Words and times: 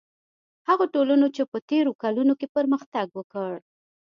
هغو 0.67 0.85
ټولنو 0.95 1.27
چې 1.35 1.41
په 1.51 1.57
تېرو 1.69 1.91
کلونو 2.03 2.33
کې 2.39 2.47
پرمختګ 2.55 3.07
وکړ. 3.13 3.51